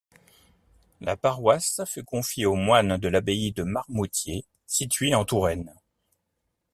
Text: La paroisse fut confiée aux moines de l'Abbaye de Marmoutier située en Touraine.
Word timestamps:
La 0.99 1.15
paroisse 1.15 1.79
fut 1.85 2.03
confiée 2.03 2.47
aux 2.47 2.55
moines 2.55 2.97
de 2.97 3.07
l'Abbaye 3.07 3.51
de 3.51 3.61
Marmoutier 3.61 4.47
située 4.65 5.13
en 5.13 5.25
Touraine. 5.25 5.75